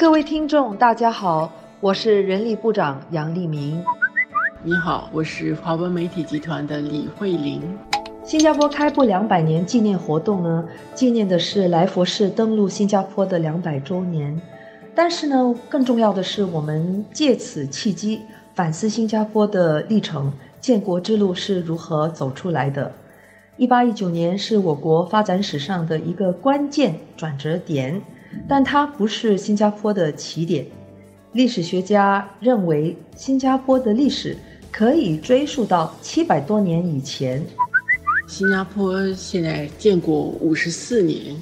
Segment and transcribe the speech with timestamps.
[0.00, 3.84] 各位听众，大家好，我是人力部长杨立明。
[4.62, 7.60] 你好，我是华文媒体集团的李慧玲。
[8.24, 14.40] 新加坡开埠两百年纪念活动呢，纪念的是来佛士登陆新加坡的两百周年。
[14.94, 18.22] 但是呢，更重要的是，我们借此契机
[18.54, 22.90] 反思新加坡的历程，建国之路是如何走出来的。
[23.58, 28.00] 一八一九年是我国发展史上的一个关键转折点，
[28.48, 30.66] 但它不是新加坡的起点。
[31.32, 34.36] 历史学家认为，新加坡的历史。
[34.72, 37.44] 可以追溯到七百多年以前。
[38.28, 41.34] 新加坡现在建国五十四年，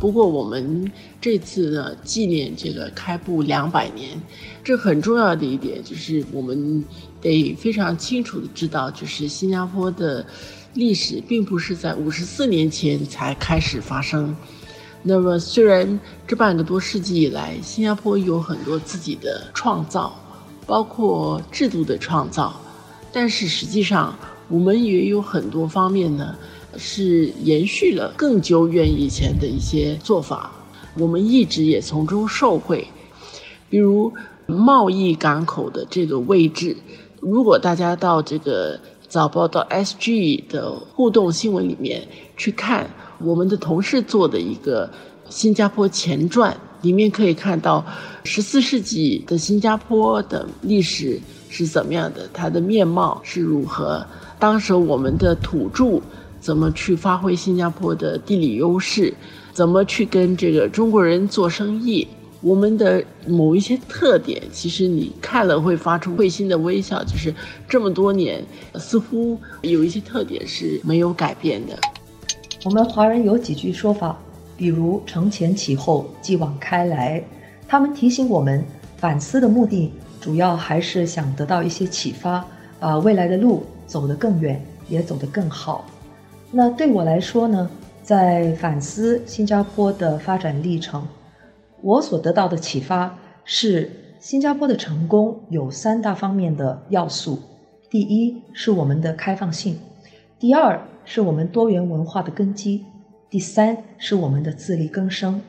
[0.00, 4.18] 不过我们这次呢纪念这个开埠两百年，
[4.64, 6.82] 这很重要的一点就是我们
[7.20, 10.24] 得非常清楚的知道，就是新加坡的
[10.72, 14.34] 历史并不是在五十四年前才开始发生。
[15.02, 20.14] 那么虽然这半个多世纪以来，新加坡有很多自己的创造，
[20.66, 22.54] 包括制度的创造。
[23.12, 24.14] 但是实际上，
[24.48, 26.36] 我们也有很多方面呢，
[26.76, 30.52] 是延续了更久远以前的一些做法，
[30.98, 32.86] 我们一直也从中受惠。
[33.68, 34.12] 比如
[34.46, 36.76] 贸易港口的这个位置，
[37.20, 42.88] 如果大家到这个早报到 SG 的互动新闻里面去看，
[43.22, 44.90] 我们的同事做的一个
[45.28, 47.84] 新加坡前传，里面可以看到
[48.24, 51.20] 十四世纪的新加坡的历史。
[51.52, 52.30] 是怎么样的？
[52.32, 54.06] 它的面貌是如何？
[54.38, 56.00] 当时我们的土著
[56.40, 59.12] 怎么去发挥新加坡的地理优势？
[59.52, 62.06] 怎么去跟这个中国人做生意？
[62.40, 67.02] 我们的某一些特点，其实你看了会发出会心的微笑。
[67.02, 67.34] 就是
[67.68, 68.40] 这么多年，
[68.76, 71.76] 似乎有一些特点是没有改变的。
[72.62, 74.18] 我们华人有几句说法，
[74.54, 77.22] 比如“承前启后，继往开来”，
[77.66, 78.62] 他们提醒我们
[78.98, 79.90] 反思的目的。
[80.20, 82.44] 主要还是想得到一些启发，
[82.78, 85.86] 把未来的路走得更远，也走得更好。
[86.50, 87.70] 那对我来说呢，
[88.02, 91.02] 在反思新加坡的发展历程，
[91.80, 93.16] 我所得到的启发
[93.46, 97.38] 是，新加坡的成功有三大方面的要素：
[97.88, 99.78] 第一是我们的开放性，
[100.38, 100.78] 第二
[101.12, 102.84] 是我们多元文化的根基，
[103.28, 105.42] 第三是我们的自力更生。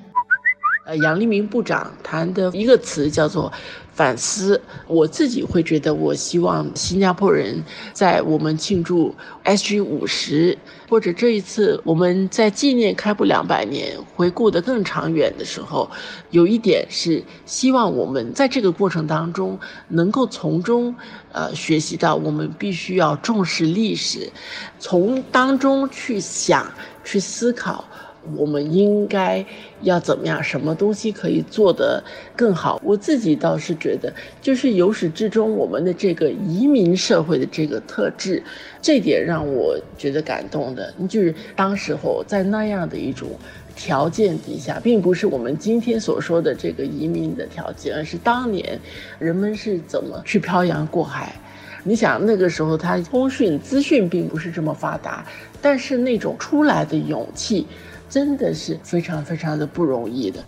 [0.84, 3.52] 呃，杨立明部长谈的一个词叫做
[3.94, 4.60] 反思。
[4.88, 10.58] 我自己会觉得，我希望新加坡人在我们庆祝 SG 五十，
[10.90, 15.88] 或者这一次我们在纪念开埠两百年，回顾的更长远的时候，
[16.32, 19.60] 有一点是希望我们在这个过程当中
[19.90, 20.96] 能够从中
[21.32, 24.28] 呃学习到，我们必须要重视历史，
[24.80, 26.66] 从当中去想、
[27.04, 27.86] 去思考。
[28.38, 29.44] 我们应该
[29.82, 30.44] 要怎么样？
[30.44, 32.04] 什么东西可以做得
[32.36, 32.80] 更好？
[32.84, 38.44] 我自己倒是觉得，就是由始至终，我们的这个移民社会的这个特质，
[38.82, 40.94] 这点让我觉得感动的。
[41.10, 43.28] 就是当时候在那样的一种
[43.76, 48.80] 条件底下，并不是我们今天所说的这个移民的条件，而是当年
[49.18, 51.34] 人们是怎么去漂洋过海。
[51.84, 55.26] 你想那个时候，他通讯资讯并不是这么发达，
[55.60, 57.66] 但是那种出来的勇气。
[58.12, 60.44] 真的是非常非常的不容易的。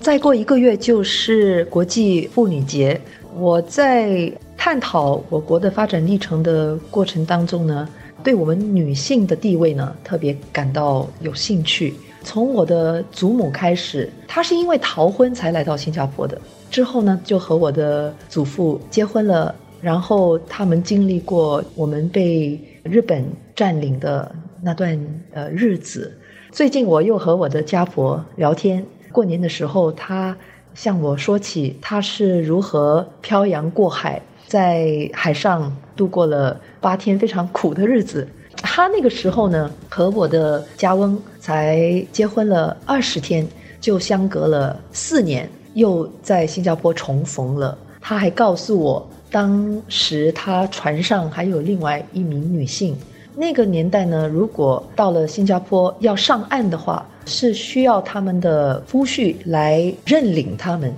[0.00, 2.98] 再过一个月就是国际妇女节，
[3.36, 7.88] 我在探讨我国的发展历程的过程当中呢，
[8.22, 11.94] 对我们女性的地位呢特别感到有兴趣。
[12.22, 16.40] 从我的祖母开始，她是因为逃婚才来到新加坡的，
[16.70, 23.24] 之后呢就和我的祖父结婚了，然后他们经历过我们被日本
[23.56, 24.30] 占领的
[24.62, 24.96] 那段
[25.32, 26.16] 呃日子。
[26.50, 30.34] 最近我又和我的家婆聊天，过年的时候，她
[30.74, 38.26] 向我说起她是如何漂洋过海，在海上度过了八天非常苦的日子。
[38.56, 43.46] 她那个时候呢，和我的家翁才结婚了二十天，
[43.78, 47.76] 就相隔了四年，又在新加坡重逢了。
[48.00, 52.96] 她还告诉我，当时她船上还有另外一名女性。
[53.40, 60.92] 那个年代呢，如果到了新加坡要上岸的话，是需要他们的夫婿来认领他们。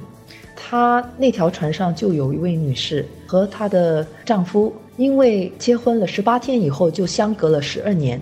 [0.57, 8.19] 她那条船上就有一位女士和她的丈夫，因为结婚了十八天以后就相隔了十二年，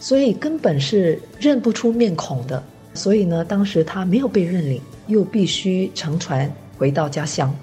[0.00, 2.60] 所以根本是认不出面孔的。
[2.92, 7.54] 所以呢，当时她没有被认领，又必须乘船回到家乡。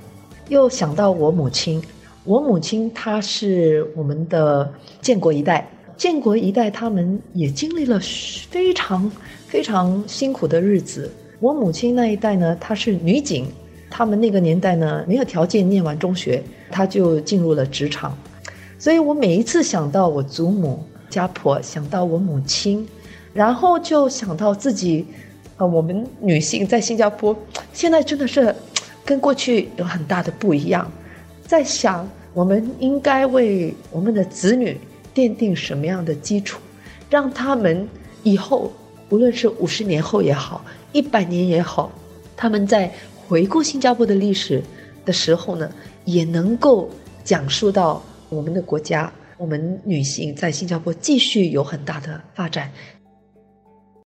[0.48, 1.84] 又想到我母亲，
[2.24, 4.72] 我母亲她是我们的
[5.02, 5.70] 建国一代。
[5.98, 8.00] 建国一代，他们也经历了
[8.50, 9.12] 非常
[9.48, 11.12] 非常辛苦的日子。
[11.40, 13.48] 我母亲那一代呢，她是女警，
[13.90, 18.16] 他们那个年代呢，没有条件念完中学，她就进入了职场。
[18.78, 22.88] 所以我每一次想到我祖母家婆，想到我母亲，
[23.34, 25.04] 然后就想到自己，
[25.58, 27.36] 呃，我们女性在新加坡
[27.74, 28.56] 现在真的是
[29.04, 30.92] 跟过去有很大的不一样，
[31.48, 34.78] 在想我们应该为我们的子女
[35.18, 36.62] 奠定什么样的基础，
[37.10, 37.90] 让他们
[38.22, 38.72] 以后
[39.10, 41.92] 无论是五十年后也好，一百年也好，
[42.36, 42.94] 他们在
[43.28, 44.62] 回顾新加坡的历史
[45.04, 45.68] 的时候呢，
[46.06, 46.88] 也能够
[47.24, 48.04] 讲述到。
[48.30, 52.70] 我们的国家，我们女性在新加坡继续有很大的发展，